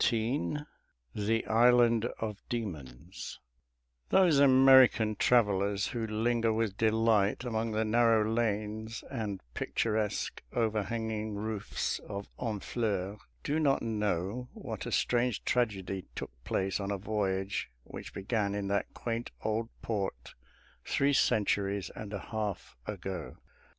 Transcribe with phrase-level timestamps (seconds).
[0.03, 0.61] XIX
[1.13, 3.39] THE ISLAND OF DEMONS
[4.09, 11.99] Those American travellers who linger with delight among the narrow lanes and picturesque, overhanging roofs
[11.99, 18.11] of Honfleur, do not know what a strange tragedy took place on a voyage which
[18.11, 20.33] began in that quaint old port
[20.83, 23.37] three centuries and a half ago.